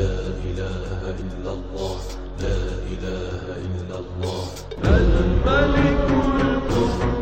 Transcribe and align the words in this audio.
لا 0.00 0.16
إله 0.48 1.00
إلا 1.22 1.50
الله 1.52 1.96
لا 2.40 2.60
إله 2.92 3.44
إلا 3.68 3.96
الله. 4.00 4.44
الملك 4.84 6.08
القدوس. 6.40 7.19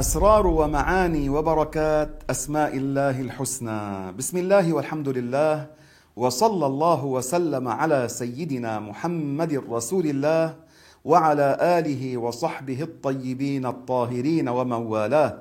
أسرار 0.00 0.46
ومعاني 0.46 1.28
وبركات 1.28 2.24
أسماء 2.30 2.72
الله 2.76 3.20
الحسنى. 3.20 4.12
بسم 4.16 4.36
الله 4.38 4.72
والحمد 4.72 5.08
لله 5.08 5.66
وصلى 6.16 6.66
الله 6.66 7.04
وسلم 7.04 7.68
على 7.68 8.08
سيدنا 8.08 8.80
محمد 8.80 9.52
رسول 9.68 10.06
الله 10.06 10.54
وعلى 11.04 11.48
آله 11.60 12.16
وصحبه 12.16 12.82
الطيبين 12.82 13.66
الطاهرين 13.66 14.48
ومن 14.48 14.80
والاه 14.88 15.32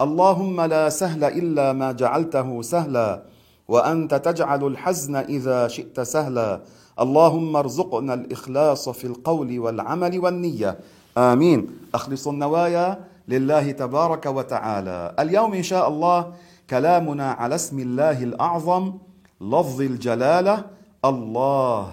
اللهم 0.00 0.60
لا 0.60 0.88
سهل 0.88 1.24
إلا 1.24 1.72
ما 1.72 1.92
جعلته 1.92 2.62
سهلا 2.62 3.22
وأنت 3.68 4.12
تجعل 4.14 4.62
الحزن 4.66 5.16
إذا 5.16 5.68
شئت 5.68 6.00
سهلا. 6.00 6.60
اللهم 7.00 7.56
ارزقنا 7.56 8.14
الإخلاص 8.14 8.88
في 8.88 9.06
القول 9.06 9.58
والعمل 9.58 10.18
والنية. 10.18 10.78
آمين. 11.16 11.88
أخلص 11.94 12.28
النوايا. 12.28 13.11
لله 13.28 13.70
تبارك 13.70 14.26
وتعالى. 14.26 15.14
اليوم 15.18 15.54
إن 15.54 15.62
شاء 15.62 15.88
الله 15.88 16.32
كلامنا 16.70 17.32
على 17.32 17.54
اسم 17.54 17.78
الله 17.78 18.22
الأعظم 18.22 18.98
لفظ 19.40 19.80
الجلالة 19.80 20.64
الله. 21.04 21.90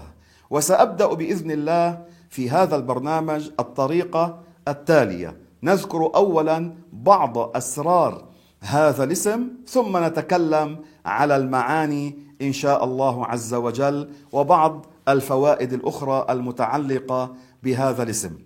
وسأبدأ 0.50 1.08
بإذن 1.14 1.52
الله 1.52 2.02
في 2.30 2.50
هذا 2.50 2.76
البرنامج 2.76 3.50
الطريقة 3.60 4.40
التالية. 4.68 5.38
نذكر 5.64 6.12
اولا 6.16 6.74
بعض 6.94 7.58
أسرار 7.58 8.26
هذا 8.62 9.04
الاسم 9.04 9.48
ثم 9.68 10.04
نتكلم 10.04 10.80
على 11.06 11.36
المعاني 11.36 12.20
إن 12.42 12.54
شاء 12.54 12.84
الله 12.84 13.26
عز 13.26 13.54
وجل 13.54 14.10
وبعض 14.32 14.86
الفوائد 15.08 15.74
الأخرى 15.74 16.26
المتعلقة 16.30 17.34
بهذا 17.64 18.04
الاسم. 18.04 18.38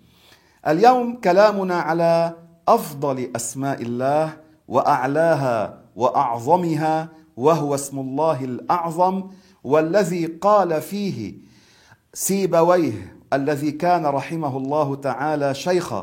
اليوم 0.67 1.19
كلامنا 1.21 1.75
على 1.75 2.33
أفضل 2.67 3.31
أسماء 3.35 3.81
الله 3.81 4.33
وأعلاها 4.67 5.79
وأعظمها 5.95 7.09
وهو 7.37 7.75
اسم 7.75 7.99
الله 7.99 8.43
الأعظم 8.43 9.23
والذي 9.63 10.25
قال 10.25 10.81
فيه 10.81 11.33
سيبويه 12.13 13.15
الذي 13.33 13.71
كان 13.71 14.05
رحمه 14.05 14.57
الله 14.57 14.95
تعالى 14.95 15.53
شيخ 15.53 15.93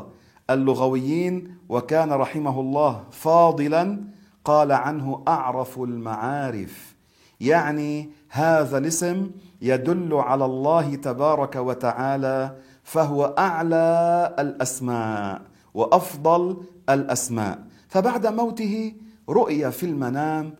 اللغويين 0.49 1.57
وكان 1.69 2.13
رحمه 2.13 2.59
الله 2.59 3.03
فاضلا 3.11 4.03
قال 4.45 4.71
عنه 4.71 5.23
أعرف 5.27 5.79
المعارف. 5.79 6.95
يعني 7.39 8.09
هذا 8.29 8.77
الاسم 8.77 9.31
يدل 9.61 10.13
على 10.13 10.45
الله 10.45 10.95
تبارك 10.95 11.55
وتعالى 11.55 12.55
فهو 12.83 13.25
أعلى 13.37 14.35
الأسماء. 14.39 15.50
وأفضل 15.73 16.57
الأسماء. 16.89 17.67
فبعد 17.87 18.27
موته 18.27 18.93
رؤي 19.29 19.71
في 19.71 19.85
المنام 19.85 20.55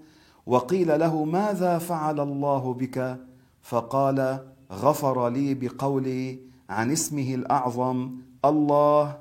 وقيل 0.45 0.99
له 0.99 1.23
ماذا 1.23 1.77
فعل 1.77 2.19
الله 2.19 2.73
بك؟ 2.73 3.17
فقال 3.61 4.39
غفر 4.71 5.29
لي 5.29 5.53
بقولي 5.53 6.39
عن 6.69 6.91
اسمه 6.91 7.35
الأعظم 7.35 8.11
الله 8.45 9.17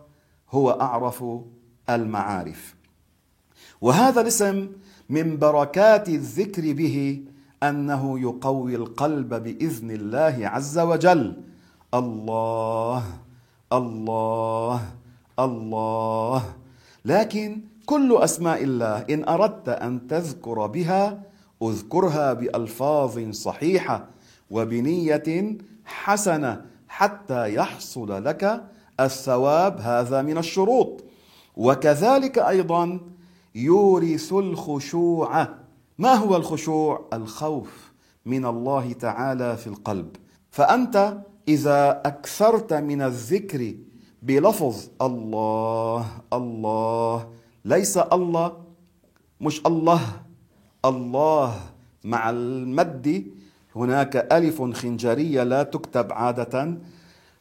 هو 0.50 0.70
أعرف 0.70 1.25
المعارف. 1.91 2.75
وهذا 3.81 4.20
الاسم 4.20 4.69
من 5.09 5.38
بركات 5.38 6.09
الذكر 6.09 6.72
به 6.72 7.25
أنه 7.62 8.20
يقوي 8.20 8.76
القلب 8.76 9.34
بإذن 9.34 9.91
الله 9.91 10.36
عز 10.48 10.78
وجل. 10.78 11.42
الله 11.94 13.04
الله 13.72 15.00
الله. 15.45 16.43
لكن 17.05 17.61
كل 17.87 18.17
أسماء 18.17 18.65
الله 18.65 18.99
إن 19.11 19.28
أردت 19.28 19.69
أن 19.69 20.06
تذكر 20.06 20.67
بها 20.67 21.23
اذكرها 21.62 22.33
بألفاظ 22.33 23.31
صحيحة 23.31 24.06
وبنية 24.51 25.59
حسنة 25.84 26.65
حتى 26.89 27.55
يحصل 27.55 28.25
لك 28.25 28.65
الثواب. 29.01 29.81
هذا 29.81 30.23
من 30.23 30.39
الشروط. 30.39 31.05
وكذلك 31.57 32.39
أيضا 32.39 33.01
يورث 33.55 34.33
الخشوع. 34.33 35.49
ما 35.99 36.15
هو 36.15 36.37
الخشوع؟ 36.37 37.09
الخوف 37.12 37.93
من 38.27 38.47
الله 38.47 38.93
تعالى 38.93 39.57
في 39.57 39.67
القلب. 39.67 40.17
فأنت 40.51 41.19
إذا 41.49 42.03
أكثرت 42.05 42.72
من 42.72 43.03
الذكر 43.03 43.75
بلفظ 44.22 44.76
الله 45.03 46.06
الله. 46.32 47.28
ليس 47.64 47.94
الله 47.98 48.47
مش 49.41 49.56
الله. 49.66 50.03
الله 50.84 51.48
مع 52.04 52.30
المد. 52.30 53.06
هناك 53.76 54.16
ألف 54.32 54.62
خنجرية 54.62 55.42
لا 55.42 55.62
تكتب 55.62 56.12
عادة. 56.12 56.78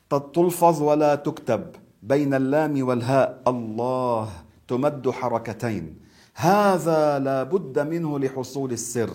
تلفظ 0.10 0.82
ولا 0.82 1.16
تكتب 1.16 1.64
بين 2.04 2.34
اللام 2.34 2.88
والهاء. 2.88 3.44
الله 3.48 4.30
تمد 4.68 5.10
حركتين. 5.10 5.86
هذا 6.36 7.20
لا 7.20 7.44
بد 7.44 7.80
منه 7.80 8.20
لحصول 8.20 8.72
السر. 8.72 9.12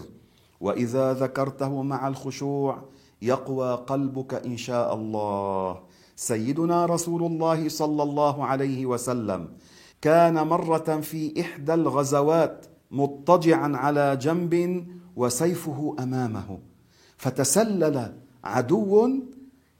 وإذا 0.60 1.12
ذكرته 1.12 1.82
مع 1.82 2.08
الخشوع 2.08 2.72
يقوى 3.22 3.74
قلبك 3.74 4.34
إن 4.34 4.56
شاء 4.56 4.94
الله. 4.94 5.80
سيدنا 6.16 6.86
رسول 6.86 7.22
الله 7.22 7.68
صلى 7.68 8.02
الله 8.02 8.44
عليه 8.44 8.86
وسلم 8.86 9.48
كان 10.00 10.34
مرة 10.46 11.00
في 11.00 11.40
إحدى 11.40 11.74
الغزوات 11.74 12.66
مضطجعا 12.90 13.76
على 13.76 14.16
جنب 14.16 14.86
وسيفه 15.16 15.96
أمامه 15.98 16.58
فتسلل 17.16 18.12
عدو 18.44 19.10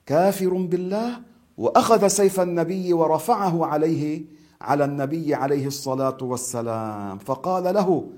كافر 0.07 0.55
بالله 0.55 1.21
وأخذ 1.57 2.07
سيف 2.07 2.41
النبي 2.41 2.93
ورفعه 2.93 3.67
عليه 3.67 4.25
على 4.61 4.85
النبي 4.85 5.35
عليه 5.35 5.67
الصلاة 5.67 6.19
والسلام 6.23 7.19
فقال 7.19 7.75
له 7.75 8.11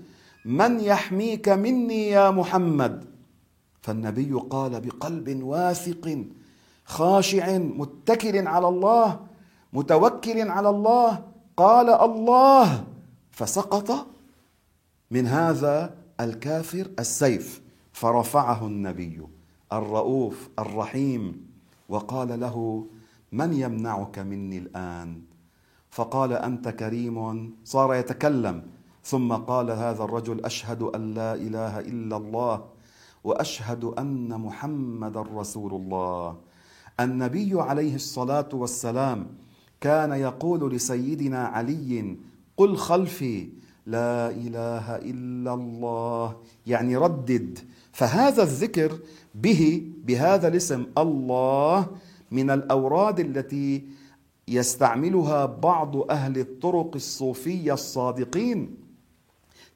من 0.44 0.80
يحميك 0.80 1.48
مني 1.48 2.08
يا 2.08 2.30
محمد؟ 2.30 3.04
فالنبي 3.82 4.32
قال 4.50 4.80
بقلب 4.80 5.42
واثق 5.42 6.24
خاشع 6.86 7.58
متكل 7.58 8.46
على 8.46 8.68
الله 8.68 9.20
متوكل 9.72 10.50
على 10.50 10.68
الله. 10.70 11.24
قال 11.56 11.88
الله 11.90 12.84
فسقط 13.30 14.06
من 15.10 15.26
هذا 15.26 15.94
الكافر 16.20 16.86
السيف 16.98 17.62
فرفعه 17.92 18.66
النبي 18.66 19.26
الرؤوف 19.72 20.48
الرحيم. 20.58 21.22
وقال 21.88 22.40
له 22.40 22.86
من 23.32 23.52
يمنعك 23.52 24.18
مني 24.18 24.58
الآن؟ 24.58 25.22
فقال 25.90 26.32
أنت 26.32 26.68
كريم. 26.68 27.16
صار 27.64 27.94
يتكلم. 27.94 28.62
ثم 29.04 29.32
قال 29.32 29.70
هذا 29.70 30.02
الرجل 30.04 30.44
أشهد 30.44 30.82
أن 30.82 31.14
لا 31.14 31.34
إله 31.34 31.80
إلا 31.80 32.16
الله 32.16 32.64
وأشهد 33.24 33.84
أن 33.84 34.40
محمدا 34.40 35.20
رسول 35.20 35.74
الله. 35.74 36.36
النبي 37.00 37.60
عليه 37.60 37.94
الصلاة 37.94 38.48
والسلام 38.52 39.26
كان 39.80 40.12
يقول 40.12 40.74
لسيدنا 40.74 41.44
علي 41.46 42.16
قل 42.56 42.76
خلفي 42.76 43.48
لا 43.86 44.30
إله 44.30 44.96
إلا 44.96 45.54
الله. 45.54 46.36
يعني 46.66 46.96
ردد. 46.96 47.58
فهذا 47.92 48.42
الذكر 48.42 48.98
به 49.34 49.82
بهذا 50.04 50.48
الاسم 50.48 50.86
الله 50.98 51.86
من 52.30 52.50
الأوراد 52.50 53.20
التي 53.20 53.84
يستعملها 54.48 55.46
بعض 55.46 55.96
أهل 56.10 56.38
الطرق 56.38 56.90
الصوفية 56.94 57.72
الصادقين 57.74 58.76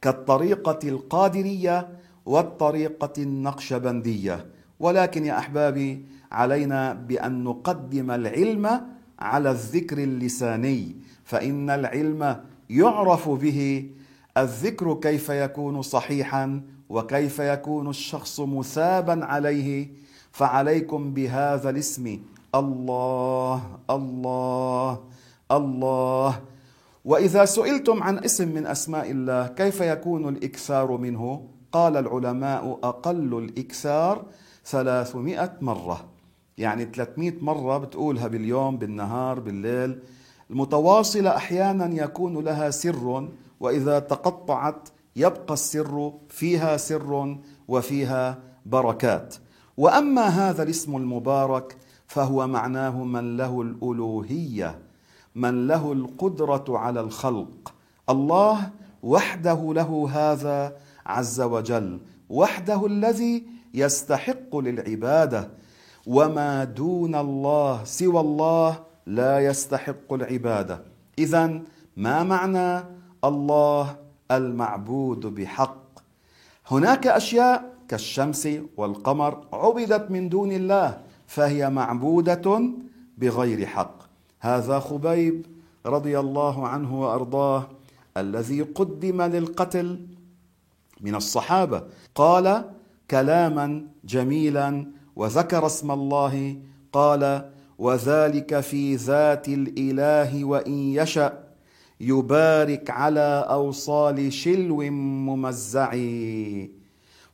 كالطريقة 0.02 0.88
القادرية 0.88 1.88
والطريقة 2.26 3.12
النقشبندية. 3.22 4.46
ولكن 4.81 5.25
يا 5.27 5.38
أحبابي 5.38 6.05
علينا 6.32 6.93
بأن 6.93 7.44
نقدم 7.44 8.11
العلم 8.11 8.81
على 9.19 9.50
الذكر 9.50 9.99
اللساني 9.99 10.97
فإن 11.25 11.71
العلم 11.71 12.41
يعرف 12.71 13.29
به 13.29 13.91
الذكر 14.37 14.94
كيف 14.94 15.29
يكون 15.29 15.82
صحيحا 15.82 16.62
وكيف 16.88 17.38
يكون 17.38 17.88
الشخص 17.91 18.41
مثابا 18.41 19.25
عليه 19.25 19.88
فعليكم 20.32 21.15
بهذا 21.15 21.71
الاسم. 21.71 22.21
الله 22.55 23.79
الله 23.91 25.00
الله. 25.53 26.41
وإذا 27.05 27.44
سئلتم 27.44 28.03
عن 28.03 28.19
اسم 28.19 28.49
من 28.49 28.67
أسماء 28.67 29.11
الله 29.11 29.47
كيف 29.47 29.81
يكون 29.81 30.29
الإكثار 30.29 30.97
منه؟ 30.97 31.47
قال 31.73 31.97
العلماء 31.97 32.79
أقل 32.82 33.38
الإكثار 33.38 34.25
ثلاثمائة 34.67 35.53
مرة. 35.61 36.05
يعني 36.59 36.85
300 36.85 37.33
مرة 37.41 37.79
بتقولها 37.79 38.27
باليوم 38.29 38.77
بالنهار 38.77 39.41
بالليل. 39.41 39.99
المتواصلة 40.51 41.37
أحيانا 41.37 42.05
يكون 42.05 42.45
لها 42.45 42.71
سر 42.71 43.29
وإذا 43.61 43.99
تقطعت 43.99 44.89
يبقى 45.17 45.55
السر 45.55 46.12
فيها 46.29 46.77
سر 46.77 47.37
وفيها 47.69 48.39
بركات. 48.67 49.35
وأما 49.77 50.23
هذا 50.23 50.63
الاسم 50.63 50.97
المبارك 50.97 51.77
فهو 52.06 52.47
معناه 52.47 53.05
من 53.05 53.37
له 53.37 53.63
الألوهية 53.63 54.79
من 55.35 55.67
له 55.67 55.93
القدرة 55.93 56.65
على 56.69 57.01
الخلق. 57.01 57.75
الله 58.09 58.71
وحده 59.03 59.73
له 59.75 60.09
هذا 60.13 60.77
عز 61.06 61.41
وجل 61.41 62.01
وحده 62.31 62.87
الذي 62.87 63.45
يستحق 63.75 64.56
للعبادة. 64.56 65.50
وما 66.06 66.64
دون 66.64 67.14
الله 67.14 67.84
سوى 67.84 68.20
الله 68.20 68.81
لا 69.06 69.40
يستحق 69.40 70.12
العبادة. 70.12 70.82
اذا 71.19 71.61
ما 71.96 72.22
معنى 72.22 72.84
الله 73.25 73.96
المعبود 74.31 75.26
بحق؟ 75.26 75.81
هناك 76.67 77.06
أشياء 77.06 77.75
كالشمس 77.88 78.49
والقمر 78.76 79.46
عبدت 79.52 80.11
من 80.11 80.28
دون 80.28 80.52
الله 80.52 81.00
فهي 81.26 81.70
معبودة 81.70 82.70
بغير 83.19 83.67
حق. 83.67 83.96
هذا 84.40 84.78
خبيب 84.78 85.46
رضي 85.87 86.19
الله 86.19 86.69
عنه 86.69 87.00
وأرضاه 87.02 87.69
الذي 88.17 88.62
قدم 88.62 89.22
للقتل 89.22 90.06
من 91.00 91.14
الصحابة. 91.14 91.82
قال 92.14 92.64
كلاما 93.11 93.87
جميلا 94.05 94.87
وذكر 95.17 95.67
اسم 95.67 95.91
الله 95.91 96.57
قال 96.93 97.51
وذلك 97.79 98.61
في 98.61 98.97
ذات 98.97 99.49
الإله 99.49 100.45
وإن 100.45 100.73
يشأ 100.73 101.39
يبارك 102.01 102.91
على 102.91 103.47
أوصال 103.51 104.33
شلو 104.33 104.77
ممزع 105.27 105.91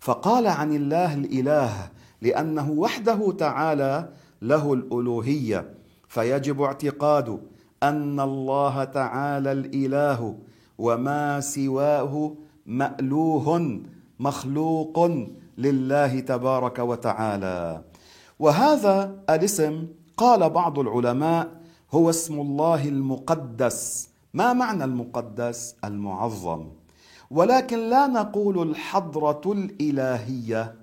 فقال 0.01 0.47
عن 0.47 0.77
الله 0.77 1.15
الإله 1.15 1.73
لأنه 2.23 2.71
وحده 2.71 3.33
تعالى 3.39 4.09
له 4.43 4.73
الألوهية 4.73 5.71
فيجب 6.09 6.63
اعتقاد 6.63 7.41
أن 7.83 8.21
الله 8.21 8.85
تعالى 8.85 9.53
الإله 9.53 10.37
وما 10.79 11.41
سواه 11.41 12.33
مألوه 12.67 13.81
مخلوق 14.21 15.11
لله 15.59 16.21
تبارك 16.21 16.79
وتعالى. 16.79 17.83
وهذا 18.39 19.15
الاسم 19.31 19.87
قال 20.17 20.51
بعض 20.51 20.79
العلماء 20.79 21.61
هو 21.93 22.11
اسم 22.11 22.41
الله 22.41 22.89
المقدس. 22.89 24.09
ما 24.35 24.53
معنى 24.53 24.85
المقدس؟ 24.85 25.75
المعظم. 25.85 26.67
ولكن 27.31 27.79
لا 27.79 28.07
نقول 28.07 28.71
الحضرة 28.71 29.53
الإلهية 29.53 30.75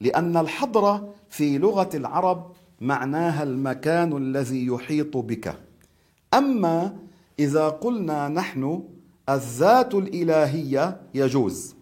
لأن 0.00 0.36
الحضرة 0.36 1.14
في 1.28 1.58
لغة 1.58 1.90
العرب 1.94 2.52
معناها 2.80 3.42
المكان 3.42 4.16
الذي 4.16 4.66
يحيط 4.66 5.16
بك. 5.16 5.54
أما 6.34 6.96
إذا 7.38 7.68
قلنا 7.68 8.28
نحن 8.28 8.82
الذات 9.28 9.94
الإلهية 9.94 11.00
يجوز. 11.14 11.75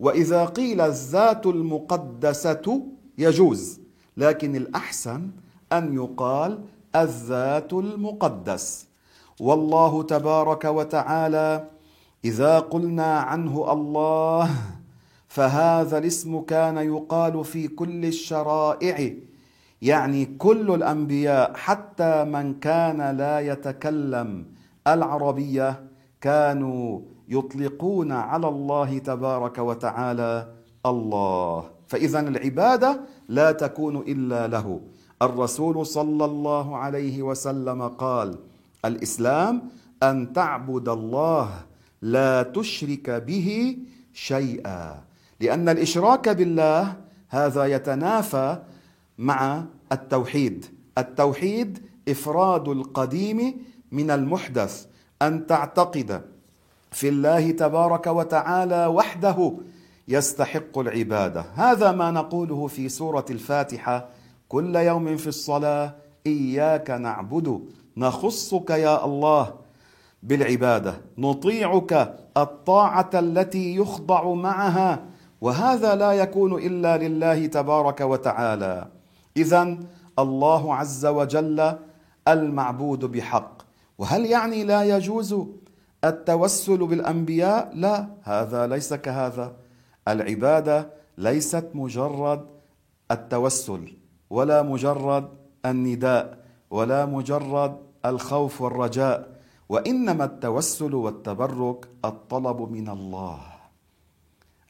وإذا 0.00 0.44
قيل 0.44 0.80
الذات 0.80 1.46
المقدسة 1.46 2.82
يجوز 3.18 3.80
لكن 4.16 4.56
الأحسن 4.56 5.30
أن 5.72 5.94
يقال 5.94 6.64
الذات 6.96 7.72
المقدس. 7.72 8.86
والله 9.40 10.02
تبارك 10.02 10.64
وتعالى 10.64 11.68
إذا 12.24 12.58
قلنا 12.58 13.18
عنه 13.20 13.72
الله 13.72 14.50
فهذا 15.28 15.98
الاسم 15.98 16.40
كان 16.40 16.76
يقال 16.76 17.44
في 17.44 17.68
كل 17.68 18.04
الشرائع. 18.04 19.14
يعني 19.82 20.24
كل 20.38 20.74
الأنبياء 20.74 21.54
حتى 21.54 22.24
من 22.24 22.54
كان 22.60 23.16
لا 23.16 23.40
يتكلم 23.40 24.46
العربية 24.86 25.82
كانوا 26.20 27.00
يطلقون 27.28 28.12
على 28.12 28.48
الله 28.48 28.98
تبارك 28.98 29.58
وتعالى 29.58 30.54
الله. 30.86 31.70
فاذا 31.86 32.20
العبادة 32.20 33.00
لا 33.28 33.52
تكون 33.52 33.96
إلا 33.96 34.46
له. 34.46 34.80
الرسول 35.22 35.86
صلى 35.86 36.24
الله 36.24 36.76
عليه 36.76 37.22
وسلم 37.22 37.88
قال 37.88 38.38
الإسلام 38.84 39.62
أن 40.02 40.32
تعبد 40.32 40.88
الله 40.88 41.48
لا 42.02 42.42
تشرك 42.42 43.10
به 43.10 43.78
شيئا. 44.12 45.04
لأن 45.40 45.68
الإشراك 45.68 46.28
بالله 46.28 46.96
هذا 47.28 47.64
يتنافى 47.64 48.58
مع 49.18 49.64
التوحيد. 49.92 50.66
التوحيد 50.98 51.78
إفراد 52.08 52.68
القديم 52.68 53.38
من 53.92 54.10
المحدث. 54.10 54.86
أن 55.22 55.46
تعتقد 55.46 56.22
في 56.92 57.08
الله 57.08 57.50
تبارك 57.50 58.06
وتعالى 58.06 58.86
وحده 58.86 59.52
يستحق 60.08 60.78
العبادة. 60.78 61.44
هذا 61.54 61.92
ما 61.92 62.10
نقوله 62.10 62.66
في 62.66 62.88
سورة 62.88 63.24
الفاتحة. 63.30 64.08
كل 64.48 64.76
يوم 64.76 65.16
في 65.16 65.26
الصلاة 65.26 65.94
إياك 66.26 66.90
نعبد. 66.90 67.60
نخصك 67.96 68.70
يا 68.70 69.04
الله 69.04 69.54
بالعبادة. 70.22 70.94
نطيعك 71.18 72.18
الطاعة 72.36 73.10
التي 73.14 73.76
يخضع 73.76 74.32
معها. 74.32 75.04
وهذا 75.40 75.94
لا 75.94 76.12
يكون 76.12 76.54
إلا 76.54 76.96
لله 76.96 77.46
تبارك 77.46 78.00
وتعالى. 78.00 78.88
اذا 79.36 79.78
الله 80.18 80.74
عز 80.74 81.06
وجل 81.06 81.74
المعبود 82.28 83.04
بحق. 83.04 83.62
وهل 83.98 84.26
يعني 84.26 84.64
لا 84.64 84.96
يجوز 84.96 85.34
التوسل 86.04 86.86
بالأنبياء 86.86 87.70
لا 87.74 88.08
هذا 88.22 88.66
ليس 88.66 88.94
كهذا. 88.94 89.56
العبادة 90.08 90.90
ليست 91.18 91.70
مجرد 91.74 92.46
التوسل 93.10 93.96
ولا 94.30 94.62
مجرد 94.62 95.28
النداء 95.66 96.38
ولا 96.70 97.06
مجرد 97.06 97.76
الخوف 98.06 98.60
والرجاء 98.60 99.40
وإنما 99.68 100.24
التوسل 100.24 100.94
والتبرك 100.94 101.88
الطلب 102.04 102.60
من 102.70 102.88
الله. 102.88 103.40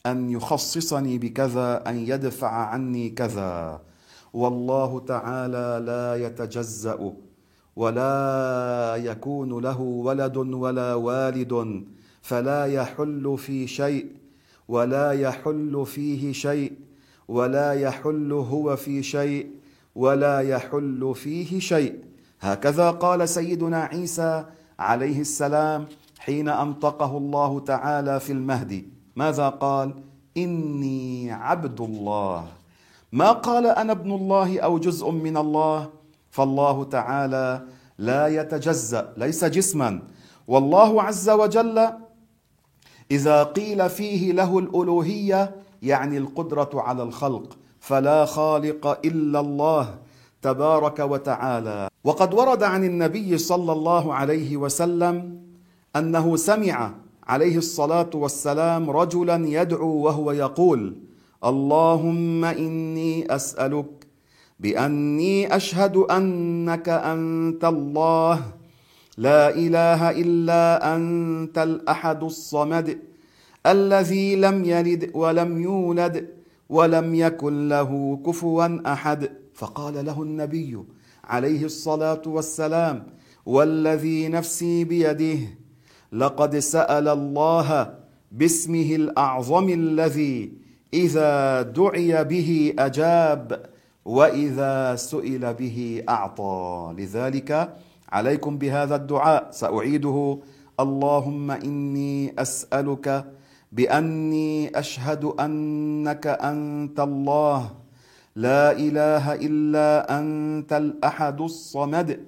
أن 0.07 0.31
يخصصني 0.31 1.19
بكذا 1.19 1.89
أن 1.89 1.97
يدفع 1.97 2.53
عني 2.53 3.11
كذا. 3.11 3.81
والله 4.33 5.01
تعالى 5.01 5.85
لا 5.87 6.27
يتجزأ. 6.27 7.13
ولا 7.77 8.97
يكون 8.97 9.61
له 9.63 9.81
ولد 9.81 10.37
ولا 10.37 10.95
والد 10.95 11.85
فلا 12.23 12.67
يحل 12.67 13.35
في 13.39 13.67
شيء 13.67 14.07
ولا 14.69 15.13
يحل 15.13 15.85
فيه 15.87 16.33
شيء 16.33 16.73
ولا 17.29 17.73
يحل 17.73 18.33
هو 18.33 18.77
في 18.77 19.03
شيء 19.03 19.51
ولا 19.95 20.41
يحل 20.41 21.13
فيه 21.15 21.59
شيء. 21.59 21.99
هكذا 22.41 22.91
قال 22.91 23.29
سيدنا 23.29 23.85
عيسى 23.85 24.45
عليه 24.79 25.21
السلام 25.21 25.87
حين 26.19 26.49
أنطقه 26.49 27.17
الله 27.17 27.61
تعالى 27.61 28.21
في 28.21 28.33
المهد. 28.33 28.85
ماذا 29.17 29.49
قال؟ 29.49 29.95
إني 30.37 31.33
عبد 31.33 31.81
الله. 31.81 32.47
ما 33.13 33.33
قال 33.33 33.67
أنا 33.67 33.93
ابن 33.93 34.13
الله 34.13 34.61
أو 34.61 34.79
جزء 34.79 35.11
من 35.11 35.37
الله؟ 35.37 36.02
فالله 36.33 36.85
تعالى 36.85 37.63
لا 37.99 38.27
يتجزأ 38.27 39.13
ليس 39.17 39.45
جسما. 39.45 40.03
والله 40.49 41.03
عز 41.03 41.31
وجل 41.31 41.89
إذا 43.11 43.43
قيل 43.43 43.91
فيه 43.91 44.33
له 44.33 44.59
الألوهية 44.59 45.55
يعني 45.83 46.19
القدرة 46.19 46.71
على 46.75 47.03
الخلق 47.03 47.57
فلا 47.81 48.25
خالق 48.25 48.87
إلا 49.05 49.41
الله 49.41 49.99
تبارك 50.43 50.99
وتعالى. 50.99 51.89
وقد 52.05 52.35
ورد 52.35 52.63
عن 52.63 52.85
النبي 52.85 53.39
صلى 53.39 53.73
الله 53.73 54.15
عليه 54.15 54.57
وسلم 54.57 55.41
أنه 55.97 56.37
سمع 56.37 56.95
عليه 57.27 57.57
الصلاة 57.57 58.11
والسلام 58.15 58.91
رجلا 58.91 59.49
يدعو 59.49 59.93
وهو 60.05 60.33
يقول 60.33 60.97
اللهم 61.45 62.45
إني 62.45 63.35
أسألك 63.35 64.02
بأني 64.63 65.57
أشهد 65.57 65.97
أنك 65.97 66.89
أنت 66.89 67.65
الله. 67.65 68.43
لا 69.19 69.51
إله 69.55 70.11
إلا 70.11 70.95
أنت 70.97 71.59
الأحد 71.59 72.23
الصمد 72.23 72.99
الذي 73.67 74.37
لم 74.37 74.65
يلد 74.65 75.11
ولم 75.15 75.63
يولد 75.63 76.29
ولم 76.69 77.15
يكن 77.15 77.69
له 77.69 78.21
كفوا 78.27 78.93
أحد. 78.93 79.31
فقال 79.55 80.05
له 80.05 80.23
النبي 80.23 80.79
عليه 81.25 81.65
الصلاة 81.65 82.23
والسلام 82.27 83.07
والذي 83.47 84.29
نفسي 84.29 84.85
بيده 84.85 85.39
لقد 86.13 86.59
سأل 86.59 87.09
الله 87.09 87.95
باسمه 88.33 88.91
الأعظم 88.95 89.69
الذي 89.69 90.53
إذا 90.95 91.63
دعي 91.63 92.25
به 92.25 92.75
أجاب. 92.79 93.72
وإذا 94.05 94.97
سئل 94.97 95.55
به 95.55 96.03
أعطى. 96.09 96.95
لذلك 96.99 97.77
عليكم 98.13 98.59
بهذا 98.59 98.97
الدعاء. 98.97 99.51
سأعيده. 99.51 100.39
اللهم 100.81 101.51
إني 101.51 102.35
أسألك 102.39 103.25
بأني 103.73 104.79
أشهد 104.79 105.25
أنك 105.25 106.27
أنت 106.27 107.01
الله. 107.01 107.71
لا 108.37 108.73
إله 108.73 109.35
إلا 109.35 110.19
أنت 110.19 110.73
الأحد 110.73 111.41
الصمد 111.41 112.21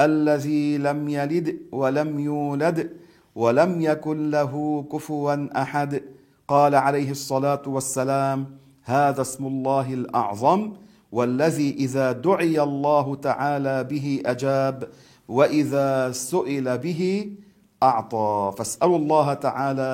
الذي 0.00 0.78
لم 0.78 1.08
يلد 1.08 1.56
ولم 1.72 2.20
يولد 2.20 2.90
ولم 3.34 3.80
يكن 3.80 4.30
له 4.30 4.84
كفوا 4.92 5.62
أحد. 5.62 6.02
قال 6.48 6.74
عليه 6.74 7.10
الصلاة 7.10 7.62
والسلام 7.66 8.46
هذا 8.84 9.20
اسم 9.20 9.46
الله 9.46 9.94
الأعظم 9.94 10.72
والذي 11.16 11.70
إذا 11.84 12.12
دعي 12.12 12.60
الله 12.60 13.06
تعالى 13.14 13.76
به 13.84 14.06
أجاب 14.26 14.76
وإذا 15.28 16.12
سئل 16.12 16.78
به 16.78 17.02
أعطى. 17.82 18.52
فاسألوا 18.58 18.98
الله 18.98 19.34
تعالى 19.34 19.92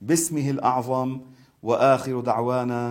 باسمه 0.00 0.50
الأعظم 0.50 1.20
وآخر 1.62 2.20
دعوانا 2.20 2.82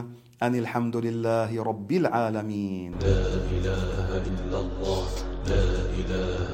أن 0.43 0.53
الحمد 0.55 0.95
لله 0.97 1.63
رب 1.63 1.91
العالمين. 1.91 2.91
لا 2.99 3.23
إله 3.55 4.07
إلا 4.27 4.57
الله 4.59 5.05
لا 5.47 5.65
إله 5.99 6.49